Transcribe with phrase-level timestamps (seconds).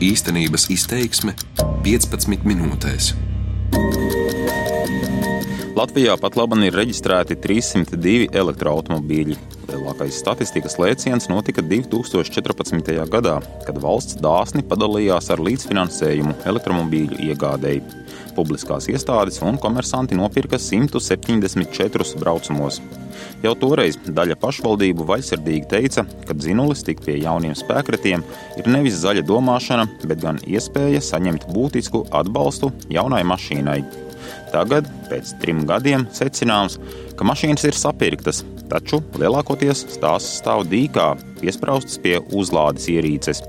[0.00, 1.34] Īstenības izteiksme
[1.84, 3.10] 15 minūtēs.
[5.76, 9.36] Latvijā pat labi ir reģistrēti 302 elektroautobīļi.
[9.68, 12.96] Lielākais statistikas lēciens notika 2014.
[13.12, 13.36] gadā,
[13.66, 17.84] kad valsts dāsni padalījās ar līdzfinansējumu elektromobīļu iegādēji.
[18.36, 22.80] Publiskās iestādes un komersanti nopirka 174 braucamos.
[23.44, 28.24] Jau toreiz daļa pašvaldību vaļsirdīgi teica, ka dzinulis tik pie jauniem spēkratiem
[28.60, 33.80] ir nevis zaļa domāšana, bet gan iespēja saņemt būtisku atbalstu jaunai mašīnai.
[34.50, 36.78] Tagad, pēc trim gadiem, secināms,
[37.16, 43.42] ka mašīnas ir sapirktas, taču lielākoties tās stāv dīkā, piespraustas pie uzlādes ierīces.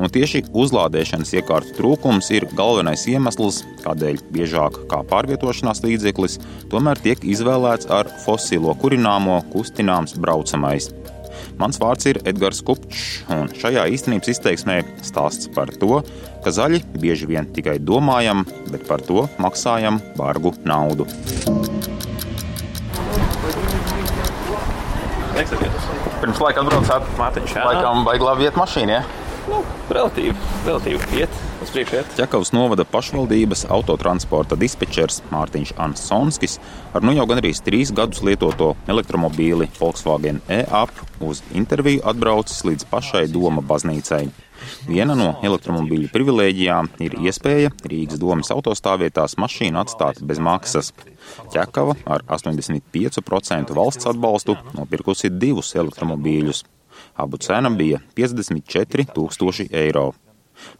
[0.00, 6.38] Un tieši uzlādēšanas iekārtu trūkums ir galvenais iemesls, kādēļ biežāk kā pārvietošanās līdzeklis
[6.72, 10.88] tomēr tiek izvēlēts ar fosilo kurināmo kustināms braucamais.
[11.60, 16.00] Mans vārds ir Edgars Kupčs, un šajā īstenības izteiksmē stāsts par to,
[16.40, 21.04] ka zaļi bieži vien tikai domājam, bet par to maksājam bargu naudu.
[26.20, 27.68] Pirms laika atbraucāt, Mātiņš, jā.
[27.68, 29.00] laikam vajag labi iet mašīnā.
[29.00, 29.19] Ja?
[29.60, 30.32] Nu, relatīvi,
[30.64, 31.98] relatīvi iet uz priekšu.
[31.98, 32.12] Iet.
[32.16, 36.56] Ķekavas novada pašvaldības autotransporta dispečers Mārtiņš Ansonskis
[36.96, 43.26] ar nu jau gandrīz trīs gadus lietoto elektromobīli Volkswagen e-up uz interviju atbraucis līdz pašai
[43.34, 44.22] Doma baznīcai.
[44.88, 50.94] Viena no elektromobīļu privilēģijām ir iespēja Rīgas domas autostāvvietās mašīnu atstāt bez maksas.
[51.52, 56.64] Ķekava ar 85% valsts atbalstu nopirkusi divus elektromobīļus.
[57.20, 60.10] Abu cena bija 54,000 eiro.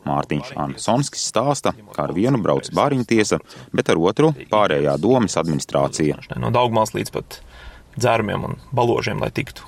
[0.05, 3.38] Mārtiņš Ansonskis stāsta, ka ar vienu brauc bāriņtiesa,
[3.72, 6.19] bet ar otru pārējā domas administrācija.
[6.36, 7.41] No Daugmās līdz pat
[7.97, 9.64] dzērumiem un baložiem, lai tiktu.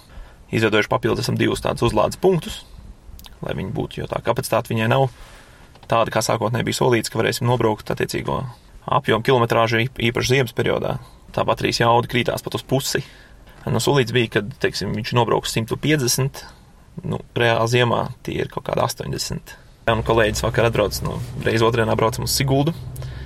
[0.52, 2.60] Izveidojuši papildus esam divus tādus uzlādes punktus,
[3.40, 5.08] lai viņi būtu, jo tā kapacitāte viņai nav
[5.88, 8.42] tāda, kā sākotnēji bija solīts, ka varēsim nobraukt attiecīgo
[8.86, 10.98] apjomu kilometrāžu īpaši ziemas periodā.
[11.32, 13.02] Tā baterijas jauda krītās pat uz pusi.
[13.64, 16.42] Nu, solīts bija, ka teiksim, viņš nobrauks 150,
[17.00, 19.56] nu, reāli ziemā tie ir kaut kādi 80.
[19.92, 22.74] Un kolēģis vakar atbrauc, nu, reiz otrdienā braucam uz Siguldu.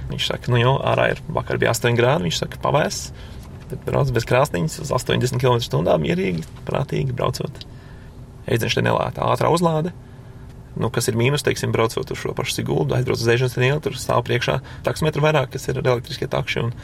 [0.08, 3.00] Viņš saka, nu jau ārā ir, vakar bija 8 grādi, viņš saka, pavēs.
[3.66, 7.64] Tad brauc bez krāsniņas uz 80 km/h mierīgi, prātīgi braucot.
[8.46, 9.92] Eizenš te nelēta ātrā uzlāde.
[10.78, 13.96] Nu, kas ir mīnus, teiksim, braucot uz šo pašu Siguldu, aizbrauc uz Eizenes ielu, tur
[13.98, 16.74] stāv priekšā taksometru vairāk, kas ir elektriskie takši, un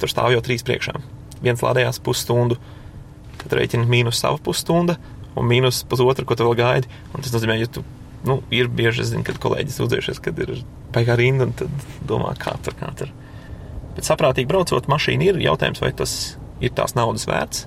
[0.00, 0.96] tur stāv jau trīs priekšā.
[1.44, 2.58] Viens lādējās pusstundu,
[3.42, 4.96] tad rēķina mīnus sava pusstunda
[5.38, 6.92] un mīnus pusotra, ko tu vēl gaidi.
[7.12, 7.84] Un tas nozīmē, ja tu
[8.28, 10.54] nu, ir bieži, zinu, kad kolēģis sūdzējušies, kad ir
[10.94, 13.10] baigā rinda, un tad domā, kā tur, kā tur.
[13.96, 16.14] Bet saprātīgi braucot, mašīna ir jautājums, vai tas
[16.62, 17.66] ir tās naudas vērts,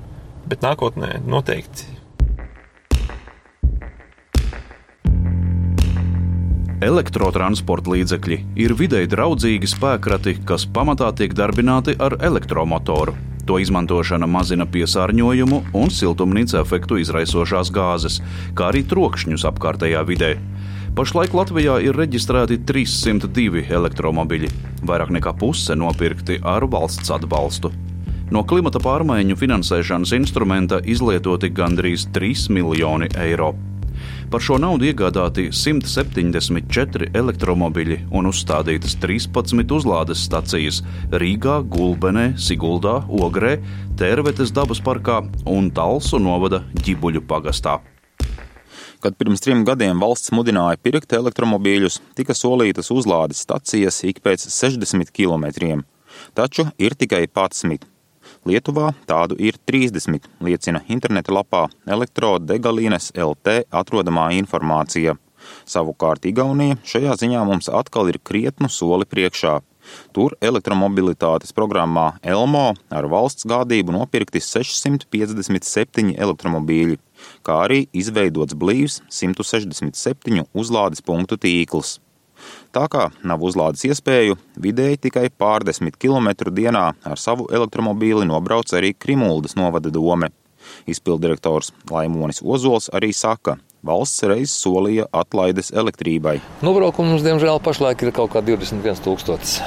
[0.49, 1.91] bet nākotnē noteikti.
[6.85, 13.15] Elektrotransporta līdzekļi ir videi draudzīgi spēkrati, kas pamatā tiek darbināti ar elektromotoru.
[13.45, 18.19] To izmantošana mazina piesārņojumu un siltumnīca efektu izraisošās gāzes,
[18.57, 20.31] kā arī trokšņus apkārtējā vidē.
[20.95, 24.49] Pašlaik Latvijā ir reģistrēti 302 elektromobiļi,
[24.87, 27.73] vairāk nekā puse nopirkti ar valsts atbalstu.
[28.33, 33.51] No klimata pārmaiņu finansēšanas instrumenta izlietoti gandrīz 3 miljoni eiro.
[34.31, 40.81] Par šo naudu iegādāti 174 elektromobiļi un uzstādītas 13 uzlādes stacijas
[41.13, 43.59] Rīgā, Gulbenē, Siguldā, Ogrē,
[43.99, 47.77] Tērvetes dabas parkā un Talsu novada ģibuļu pagastā.
[49.05, 55.13] Kad pirms trim gadiem valsts mudināja pirkt elektromobīļus, tika solītas uzlādes stacijas ik pēc 60
[55.13, 55.83] km,
[56.33, 57.94] taču ir tikai 11.
[58.45, 65.15] Lietuvā tādu ir 30, liecina interneta lapā elektrodegalīnes LT atrodamā informācija.
[65.65, 69.55] Savukārt Igaunija šajā ziņā mums atkal ir krietnu soli priekšā.
[70.13, 77.01] Tur elektromobilitātes programmā Elmo ar valsts gādību nopirkti 657 elektromobīļi,
[77.45, 81.99] kā arī izveidots blīvs 167 uzlādes punktu tīkls.
[82.75, 88.89] Tā kā nav uzlādes iespēju, vidēji tikai pārdesmit kilometru dienā ar savu elektromobīli nobrauc arī
[88.91, 90.33] Krimuldas novada dome.
[90.89, 93.55] Izpildirektors Laimonis Ozols arī saka,
[93.85, 96.41] valsts reiz solīja atlaides elektrībai.
[96.67, 99.61] Nobraukums, diemžēl, pašlaik ir kaut kā 21 tūkstotis.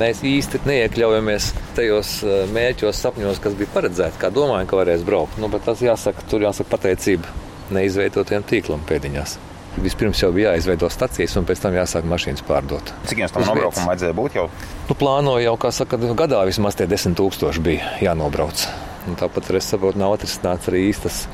[0.00, 5.36] Mēs īsti neiekļaujamies tajos eh, mērķos, sapņos, kas bija paredzēti, kā domājam, ka varēs braukt.
[5.42, 7.28] Nu, bet tas jāsaka, tur jāsaka pateicība
[7.76, 9.36] neizveidotiem tīklam pēdiņās.
[9.82, 12.92] Vispirms jau bija jāizveido stacijas, un pēc tam jāsāk mašīnas pārdot.
[13.10, 14.46] Cik jums tam nobraukumam vajadzēja būt jau?
[14.88, 18.66] Nu, plānoju jau, kā saka, gadā vismaz tie 10 tūkstoši bija jānobrauc.
[19.06, 21.26] Un tāpat arī es saprotu, nav atrisināts arī īstas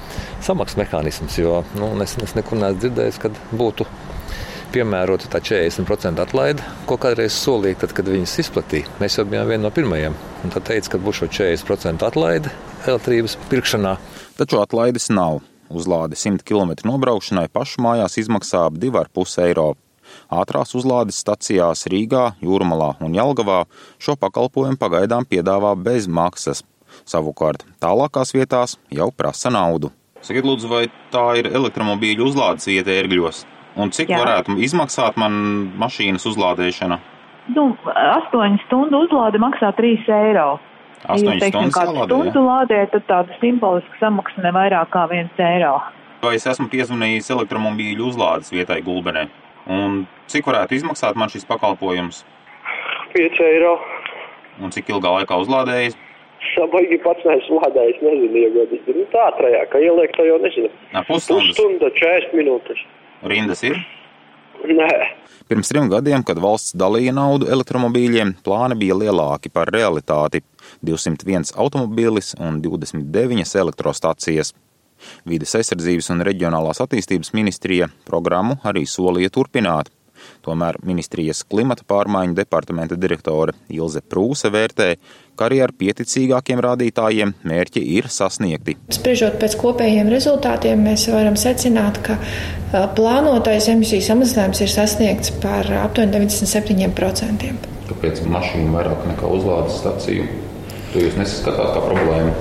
[0.45, 3.87] samaksas mehānisms, jo nu, es, es nekur neesmu dzirdējis, kad būtu
[4.73, 8.91] piemērota tā 40% atlaide, ko kādreiz solīja, tad, kad viņas izplatīja.
[9.03, 10.17] Mēs jau bijām vieni no pirmajiem.
[10.43, 12.53] Un tad teica, ka būs šo 40% atlaide
[12.89, 13.97] elektrības pirkšanā.
[14.41, 15.43] Taču atlaides nav.
[15.73, 19.71] Uzlāde 100 km nobraukšanai pašu mājās izmaksā ap 2,5 eiro.
[20.29, 23.63] Ātrās uzlādes stacijās Rīgā, Jūrmalā un Jelgavā
[24.03, 26.61] šo pakalpojumu pagaidām piedāvā bez maksas.
[27.09, 29.93] Savukārt tālākās vietās jau prasa naudu.
[30.23, 33.47] Sakiet, lūdzu, vai tā ir elektromobīļu uzlādes vieta ērgļos?
[33.81, 34.21] Un cik Jā.
[34.21, 35.33] varētu izmaksāt man
[35.81, 37.01] mašīnas uzlādēšana?
[37.57, 40.61] Nu, 8 stundu uzlāde maksā 3 eiro.
[41.03, 45.75] 8 ja, teiksim, stundu stundu lādē, tad tāda simboliska samaksa ne vairāk kā 1 eiro.
[46.23, 49.27] Vai es esmu piezvanījis elektromobīļu uzlādes vietai Gulbenē?
[49.73, 52.23] Un cik varētu izmaksāt man šis pakalpojums?
[53.15, 53.75] 5 eiro.
[54.63, 55.99] Un cik ilgā laikā uzlādējas?
[56.73, 58.95] Baigi pats neesmu lādējis, nezinu, iegodīgi.
[58.99, 60.71] Nu, tā trajā, ka ieliek to jau nezinu.
[61.09, 62.83] Pusstunda, 40 minūtes.
[63.31, 63.79] Rindas ir?
[64.67, 64.91] Nē.
[65.51, 70.43] Pirms trim gadiem, kad valsts dalīja naudu elektromobīļiem, plāni bija lielāki par realitāti-
[70.87, 74.55] 201 automobīlis un 29 elektrostacijas.
[75.27, 79.91] Vides aizsardzības un reģionālās attīstības ministrija programmu arī solīja turpināt.
[80.43, 84.89] Tomēr ministrijas klimata pārmaiņu departamenta direktore Ilze Prūse vērtē,
[85.39, 88.77] ka arī ar pieticīgākiem rādītājiem mērķi ir sasniegti.
[88.95, 92.19] Spriežot pēc kopējiem rezultātiem, mēs varam secināt, ka
[92.97, 97.53] plānotais emisiju samazinājums ir sasniegts par aptuveni 97%.
[97.91, 100.31] Kāpēc mašīna vairāk nekā uzlādes staciju?
[100.93, 102.35] To jūs nesaskatāt kā problēmu?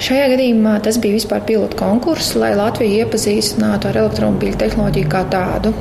[0.00, 5.74] Šajā gadījumā tas bija vispār pilotu konkurss, lai Latviju iepazīstinātu ar elektromobīļu tehnoloģiju kā tādu.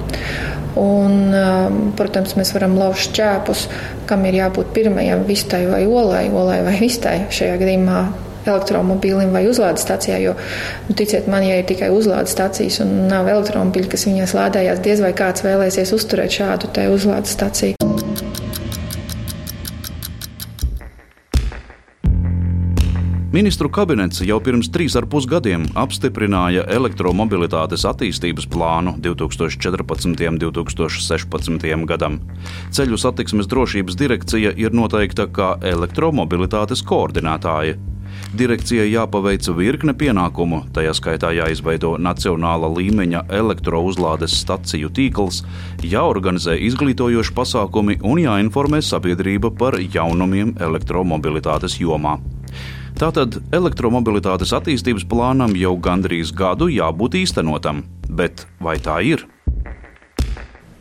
[0.79, 3.65] Un, um, protams, mēs varam lauzt šķēpus,
[4.07, 8.03] kam ir jābūt pirmajam vistai vai olai, olai vai vistai šajā gadījumā
[8.49, 10.21] elektromobīlim vai uzlādes stācijā.
[10.23, 10.35] Jo,
[10.87, 15.03] nu, ticiet man, ja ir tikai uzlādes stācijas un nav elektromobīļi, kas viņās lādējās, diez
[15.03, 17.78] vai kāds vēlēsies uzturēt šādu uzlādes stāciju.
[23.29, 30.23] Ministru kabinets jau pirms trīs ar pus gadiem apstiprināja elektromobilitātes attīstības plānu 2014.
[30.31, 31.67] un 2016.
[31.91, 32.17] gadam.
[32.73, 37.77] Ceļu satiksmes drošības direkcija ir noteikta kā elektromobilitātes koordinētāja.
[38.33, 45.43] Direkcijai jāpaveic virkne pienākumu, tajā skaitā jāizveido nacionāla līmeņa elektrouzlādes staciju tīkls,
[45.85, 52.17] jāorganizē izglītojoši pasākumi un jāinformē sabiedrība par jaunumiem elektromobilitātes jomā.
[52.99, 59.21] Tātad elektromobilitātes attīstības plānam jau gandrīz gadu jābūt īstenotam, bet vai tā ir?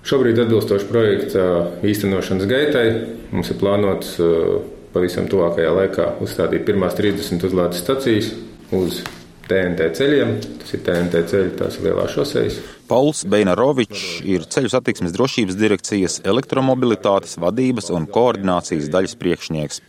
[0.02, 1.44] Šobrīd, atbilstoši projekta
[1.86, 2.86] īstenošanas gaitai,
[3.30, 4.56] mums ir plānots uh,
[4.90, 8.32] pavisam tuvākajā laikā uzstādīt pirmās 30 uzlādes stacijas
[8.74, 8.98] uz
[9.46, 10.32] TNT ceļiem.
[10.64, 12.58] Tas ir TNT ceļi, tās ir lielās šoseis.
[12.90, 19.80] Pauls Beinarovičs ir ceļu satiksmes drošības direkcijas elektromobilitātes vadības un koordinācijas daļas priekšnieks.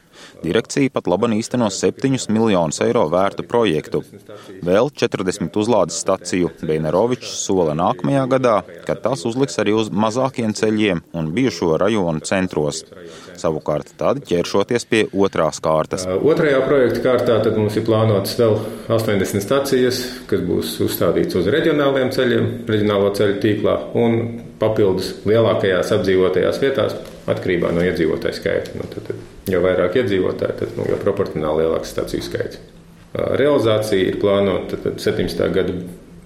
[0.44, 4.04] Direkcija pat laban īsteno 7 miljonus eiro vērtu projektu.
[4.66, 8.56] Vēl 40 uzlādes staciju Beinerovičs sola nākamajā gadā,
[8.88, 12.84] kad tas uzliks arī uz mazākiem ceļiem un bijušo rajonu centros.
[13.40, 16.06] Savukārt tad ķeršoties pie otrās kārtas.
[16.08, 18.58] Otrajā projekta kārtā mums ir plānotas vēl
[18.92, 24.20] 80 stacijas, kas būs uzstādītas uz reģionāliem ceļiem, reģionālo ceļu tīklā un
[24.60, 26.96] papildus lielākajās apdzīvotajās vietās
[27.30, 28.76] atkarībā no iedzīvotāju skaita.
[28.80, 32.62] Nu, tad, tad, jo vairāk iedzīvotāji, tad nu, jau proporcionāli lielāks staciju skaits.
[33.14, 35.48] Realizācija ir plānota 17.
[35.56, 35.74] gada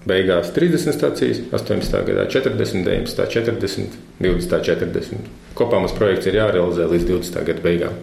[0.08, 2.00] beigās 30 stācijas, 18.
[2.10, 3.28] gadā 40, 19.
[3.32, 4.58] 40, 20.
[4.68, 5.30] 40.
[5.56, 7.44] Kopā mums projekts ir jārealizē līdz 20.
[7.48, 7.96] gada beigām.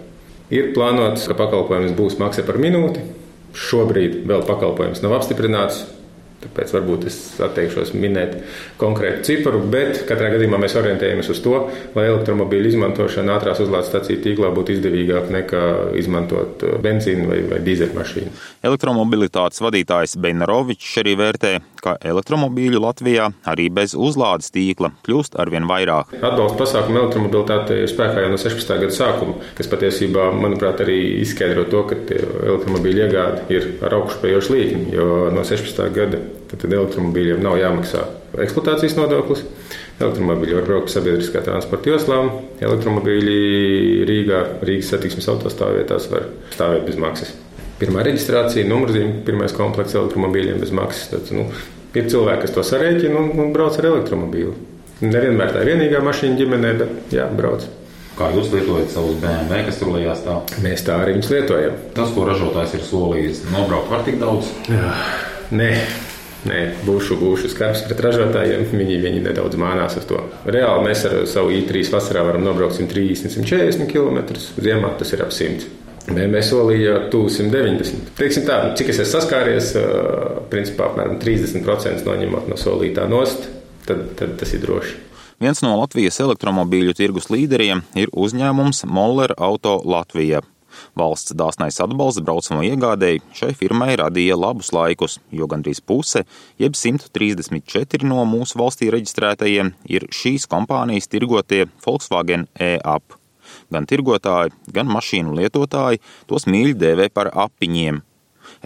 [0.51, 3.03] Ir plānots, ka pakalpojums būs maksa par minūti.
[3.55, 5.85] Šobrīd vēl pakalpojums nav apstiprināts.
[6.41, 8.38] Tāpēc varbūt es atteikšos minēt
[8.81, 11.57] konkrētu cifru, bet katrā gadījumā mēs orientējamies uz to,
[11.93, 15.63] lai elektromobīļu izmantošana ātrās uzlādes stāciju tīklā būtu izdevīgāka nekā
[16.01, 18.33] izmantot uh, benzīnu vai, vai dīzeļmašīnu.
[18.71, 26.15] Elektromobilitātes vadītājs Beinarovičs arī vērtē, ka elektromobīļu Latvijā arī bez uzlādes tīkla kļūst arvien vairāk.
[26.21, 28.75] Atbalsta pasākumu elektromobilitātei ir spēkā jau no 16.
[28.86, 34.93] gada sākuma, kas patiesībā, manuprāt, arī izskaidro to, ka elektromobīļu iegāde ir ar augšupejošu līkni,
[34.98, 35.81] jo no 16.
[35.95, 36.21] gada
[36.51, 38.07] Tad elektromobīļiem nav jāmaksā
[38.39, 39.43] eksploatācijas nodoklis.
[40.01, 42.31] Elektromobīļi var braukt sabiedriskā transporta joslām.
[42.63, 43.35] Elektromobīļi
[44.09, 47.35] Rīgā, Rīgas satiksmes autostāvvietās var stāvēt bez maksas.
[47.81, 51.11] Pirmā reģistrācija, numurzīme, pirmais komplekts elektromobīļiem bez maksas.
[51.13, 51.47] Tad, nu,
[51.97, 54.55] ir cilvēki, kas to sarēķina un, un brauc ar elektromobīlu.
[55.01, 57.65] Nevienmēr tā ir vienīgā mašīna ģimenē, bet jā, brauc.
[58.17, 60.43] Kā jūs lietojat savus BMW, kas tur lejā stāv?
[60.61, 61.77] Mēs tā arī viņus lietojam.
[61.97, 64.51] Tas, ko ražotājs ir solījis, nobraukt var tik daudz?
[64.69, 64.91] Jā,
[65.57, 65.71] nē,
[66.50, 68.63] Nē, būšu, būšu skarbs pret ražotājiem.
[68.74, 70.24] Viņi, viņi nedaudz mānās uz to.
[70.50, 74.24] Reāli mēs ar savu i3 vasarā varam nobraukt 130, 140 km.
[74.57, 75.69] Ziemā tas ir ap 100.
[76.10, 78.15] BMW solīja 290.
[78.17, 79.69] Teiksim tā, cik es esmu saskāries,
[80.50, 83.45] principā apmēram 30% noņemot no solītā nost,
[83.86, 84.98] tad, tad tas ir droši.
[85.41, 90.41] Viens no Latvijas elektromobīļu tirgus līderiem ir uzņēmums Moller Auto Latvija.
[90.97, 96.25] Valsts dāsnais atbalsts braucamo iegādēji šai firmai radīja labus laikus, jo gandrīz puse,
[96.61, 103.17] jeb 134 no mūsu valstī reģistrētajiem, ir šīs kompānijas tirgotie Volkswagen e-up.
[103.71, 108.01] Gan tirgotāji, gan mašīnu lietotāji tos mīļi dēvē par apiņiem.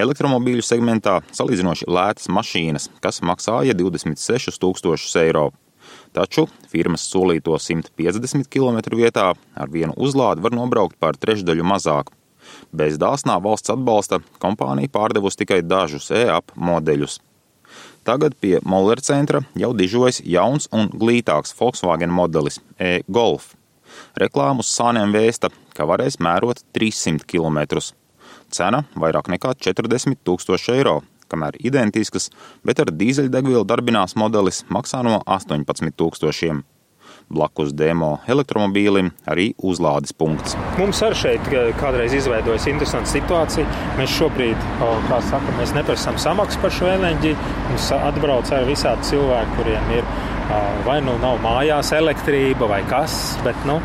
[0.01, 5.51] Elektromobīļu segmentā salīdzinoši lētas mašīnas, kas maksāja 26 000 eiro.
[6.15, 12.11] Taču firmas solīto 150 km vietā ar vienu uzlādi var nobraukt par trešdaļu mazāk.
[12.71, 17.19] Bez dāsnā valsts atbalsta kompānija pārdevusi tikai dažus e-ap modeļus.
[18.05, 23.55] Tagad pie Moller centra jau dižojas jauns un glītāks Volkswagen modelis e-Golf.
[24.15, 27.81] Reklāmu uz sāniem vēsta, ka varēs mērot 300 km.
[28.53, 30.99] Cena vairāk nekā 40 000 eiro
[31.31, 32.29] kamēr identiskas,
[32.65, 36.63] bet ar dīzeļdegvielu darbinās modelis maksā no 18 tūkstošiem.
[37.25, 40.53] Blakus demo elektromobīlim arī uzlādes punkts.
[40.77, 41.47] Mums arī šeit
[41.79, 43.65] kādreiz izveidojas interesanta situācija.
[43.97, 44.67] Mēs šobrīd,
[45.09, 47.39] kā saka, mēs neprasām samaksu par šo enerģiju.
[47.71, 50.13] Mums atbrauc arī visādi cilvēki, kuriem ir
[50.85, 53.15] vai nu nav mājās elektrība vai kas,
[53.45, 53.79] bet nu,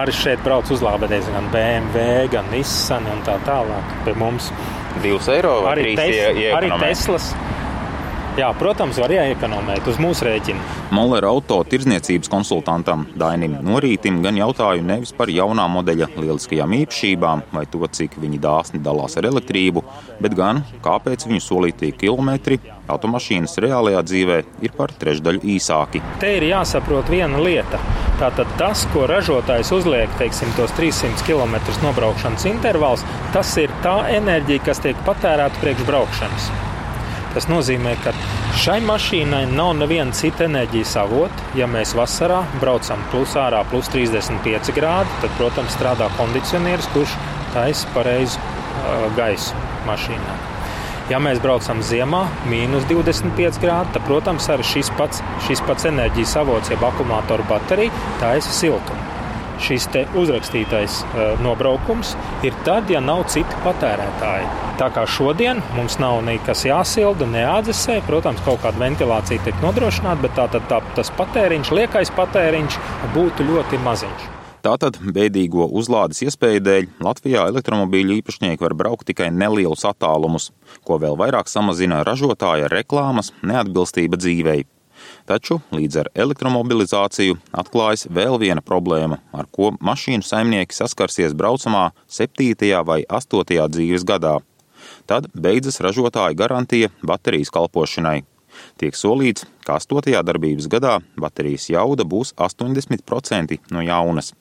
[0.00, 4.50] arī šeit brauc uzlādēties gan BMW, gan Nissan un tā tālāk pie mums.
[5.02, 6.18] 2 eiro arī, tes,
[6.56, 7.30] arī Teslas.
[8.38, 10.62] Jā, protams, var iekonomēt uz mūsu rēķina.
[10.94, 17.64] Moller auto tirzniecības konsultantam Dainim Norītim gan jautāju nevis par jaunā modeļa lieliskajām īpašībām vai
[17.72, 19.82] to, cik viņi dāsni dalās ar elektrību,
[20.22, 22.60] bet gan kāpēc viņu solītie kilometri
[22.90, 26.02] automašīnas reālajā dzīvē ir par trešdaļu īsāki.
[26.22, 27.82] Te ir jāsaprot viena lieta.
[28.22, 34.68] Tātad tas, ko ražotājs uzliek, teiksim, tos 300 km nobraukšanas intervāls, tas ir tā enerģija,
[34.70, 36.52] kas tiek patērēta priekš braukšanas.
[37.30, 38.10] Tas nozīmē, ka
[38.58, 41.50] šai mašīnai nav neviena cita enerģijas avota.
[41.58, 47.14] Ja mēs vasarā braucam plus ārā plus 35 grādi, tad, protams, strādā kondicionieris, kurš
[47.54, 49.54] taisa pareizu uh, gaisu
[49.86, 50.38] mašīnā.
[51.10, 56.36] Ja mēs braucam ziemā, mīnus 25 grādi, tad, protams, arī šis pats, šis pats enerģijas
[56.42, 59.19] avots, jeb akumulātora baterija, taisa siltumu
[59.64, 59.86] šis
[60.18, 62.14] uzrakstītais uh, nobraukums
[62.46, 64.48] ir tad, ja nav citi patērētāji.
[64.80, 70.36] Tā kā šodien mums nav nekas jāsilda, neādzesē, protams, kaut kāda ventilācija tiek nodrošināta, bet
[70.38, 72.78] tā, tā, tā, tas patēriņš, liekais patēriņš
[73.16, 74.28] būtu ļoti maziņš.
[74.60, 80.50] Tātad bēdīgo uzlādes iespēju dēļ Latvijā elektromobīļu īpašnieki var braukt tikai nelielus attālumus,
[80.84, 84.66] ko vēl vairāk samazina ražotāja reklāmas neatbilstība dzīvei.
[85.30, 92.56] Taču līdz ar elektromobilizāciju atklājas vēl viena problēma, ar ko mašīnu saimnieki saskarsies braucamā 7.
[92.88, 93.44] vai 8.
[93.70, 94.40] dzīves gadā.
[95.06, 98.24] Tad beidzas ražotāja garantija baterijas kalpošanai.
[98.82, 100.18] Tiek solīts, ka 8.
[100.26, 104.34] darbības gadā baterijas jauda būs 80% no jaunas.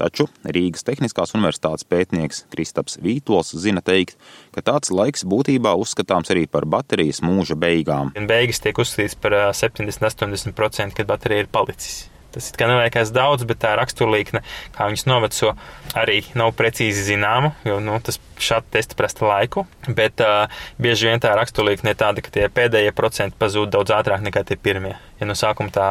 [0.00, 4.18] Taču Rīgas Tehniskās Universitātes pētnieks Kristaps Vītols zina teikt,
[4.54, 8.12] ka tāds laiks būtībā uzskatāms arī par baterijas mūža beigām.
[8.28, 12.06] Beigas tiek uzskatīts par 70-80%, kad baterija ir palicis.
[12.36, 14.42] Tas it kā neliekas daudz, bet tā raksturlīkne,
[14.76, 15.54] kā viņas noveco,
[15.96, 19.66] arī nav precīzi zināma, jo nu, tas šādi testi prasa laiku.
[19.88, 20.46] Bet uh,
[20.82, 24.58] bieži vien tā raksturlīkne ir tāda, ka tie pēdējie procenti pazūd daudz ātrāk nekā tie
[24.60, 24.96] pirmie.
[25.20, 25.88] Ja no sākuma tā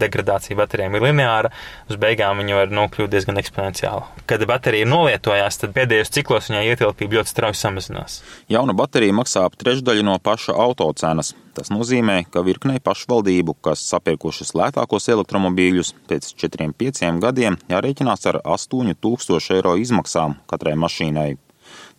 [0.00, 1.52] degradācija baterijām ir lineāra,
[1.88, 4.04] uz beigām viņa var nokļūt diezgan eksponenciāli.
[4.28, 8.20] Kad baterija nolietojās, tad pēdējos ciklos viņai ietilpība ļoti strauji samazinās.
[8.52, 11.32] Jauna baterija maksā ap trešdaļu no paša autocenas.
[11.58, 19.56] Tas nozīmē, ka virknei pašvaldību, kas sapirkušas lētākos elektromobīļus, pēc 4-5 gadiem jārēķinās ar 8000
[19.56, 21.32] eiro izmaksām katrai mašīnai.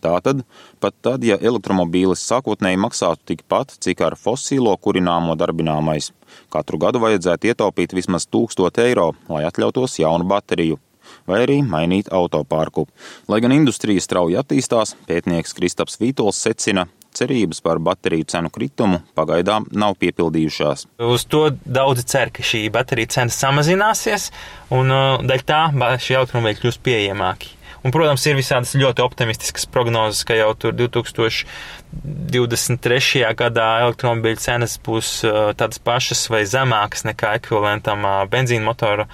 [0.00, 0.44] Tātad,
[0.80, 6.12] pat tad, ja elektromobīlis sākotnēji maksātu tikpat, cik ar fosīlo kurināmo darbināmais,
[6.52, 10.80] katru gadu vajadzētu ietaupīt vismaz 1000 eiro, lai atļautos jaunu bateriju
[11.26, 12.86] vai arī mainīt autopārku.
[13.28, 19.66] Lai gan industrija strauji attīstās, pētnieks Kristaps Vītols secina, cerības par bateriju cenu kritumu pagaidām
[19.72, 20.86] nav piepildījušās.
[21.10, 24.30] Uz to daudzi cer, ka šī baterija cena samazināsies,
[24.74, 25.62] un uh, daļai tā
[26.02, 27.56] šie automobīļi kļūs pieejamāki.
[27.80, 33.24] Un, protams, ir visādas ļoti optimistiskas prognozes, ka jau tur 2023.
[33.38, 35.24] gadā elektromobīļu cenas būs
[35.56, 39.06] tādas pašas vai zemākas nekā ekvivalentam benzīna motora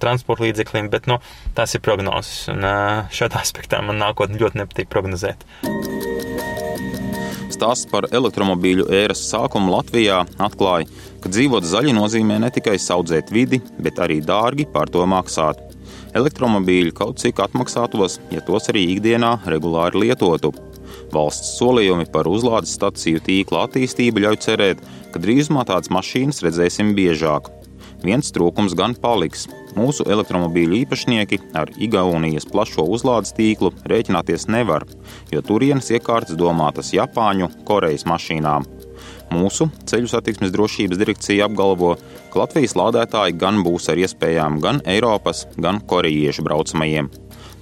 [0.00, 1.16] transporta līdzeklim, bet nu,
[1.56, 2.48] tās ir prognozes.
[2.52, 2.60] Un
[3.12, 5.38] šādā aspektā man nākotnē ļoti nepatīk prognozēt.
[7.52, 10.88] Stāsts par elektromobīļu ēras sākumu Latvijā atklāja,
[11.20, 15.69] ka dzīvot zaļi nozīmē ne tikai audzēt vidi, bet arī dārgi par to maksāt.
[16.16, 20.50] Elektromobīļi kaut cik atmaksātos, ja tos arī ikdienā regulāri lietotu.
[21.14, 24.82] Valsts solījumi par uzlādes staciju tīkla attīstību ļauj cerēt,
[25.14, 27.50] ka drīzumā tādas mašīnas redzēsim biežāk.
[28.02, 29.46] Viens trūkums gan paliks.
[29.76, 34.88] Mūsu elektromobīļu īpašnieki ar Igaunijas plašo uzlādes tīklu rēķināties nevar,
[35.30, 38.66] jo turienes iekārtas domātas Japāņu, Korejas mašīnām.
[39.30, 41.94] Mūsu ceļu satiksmes drošības direkcija apgalvo,
[42.32, 47.10] ka Latvijas lādētāji gan būs ar iespējām gan Eiropas, gan korejiešu braucamajiem.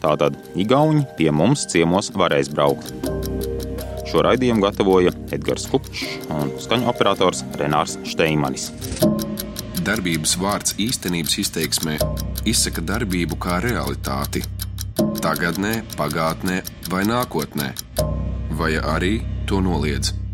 [0.03, 2.95] Tātad Igauni pie mums ciemos varēs braukt.
[4.09, 8.71] Šo raidījumu gatavoja Edgars Kupčs un skaņu operators Renārs Steimanis
[9.89, 11.95] darbības vārds īstenības izteiksmē
[12.49, 14.43] izsaka darbību kā realitāti-
[15.25, 16.61] tagadnē, pagātnē
[16.93, 17.73] vai nākotnē,
[18.61, 19.15] vai arī
[19.47, 20.28] to noliedz.